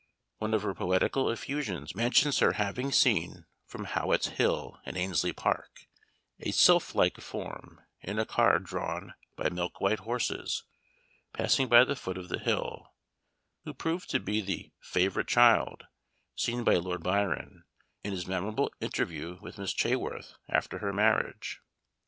One 0.39 0.55
of 0.55 0.63
her 0.63 0.73
poetical 0.73 1.29
effusions 1.29 1.93
mentions 1.93 2.39
her 2.39 2.53
having 2.53 2.91
seen 2.91 3.45
from 3.67 3.85
Howet's 3.85 4.29
Hill 4.29 4.79
in 4.83 4.97
Annesley 4.97 5.31
Park, 5.31 5.85
a 6.39 6.49
"sylph 6.51 6.95
like 6.95 7.21
form," 7.21 7.81
in 8.01 8.17
a 8.17 8.25
car 8.25 8.57
drawn 8.57 9.13
by 9.35 9.49
milk 9.49 9.79
white 9.79 9.99
horses, 9.99 10.63
passing 11.33 11.67
by 11.67 11.83
the 11.83 11.95
foot 11.95 12.17
of 12.17 12.29
the 12.29 12.39
hill, 12.39 12.95
who 13.63 13.75
proved 13.75 14.09
to 14.09 14.19
be 14.19 14.41
the 14.41 14.71
"favorite 14.79 15.27
child," 15.27 15.85
seen 16.35 16.63
by 16.63 16.77
Lord 16.77 17.03
Byron, 17.03 17.63
in 18.03 18.11
his 18.11 18.25
memorable 18.25 18.71
interview 18.79 19.37
with 19.39 19.59
Miss 19.59 19.71
Chaworth 19.71 20.33
after 20.49 20.79
her 20.79 20.91
marriage. 20.91 21.61